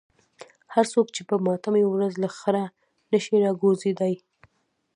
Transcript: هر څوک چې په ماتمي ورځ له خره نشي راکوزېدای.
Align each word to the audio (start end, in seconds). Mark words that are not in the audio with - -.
هر 0.73 0.85
څوک 0.93 1.07
چې 1.15 1.21
په 1.29 1.35
ماتمي 1.45 1.83
ورځ 1.87 2.13
له 2.23 2.29
خره 2.37 2.65
نشي 3.11 3.37
راکوزېدای. 3.45 4.13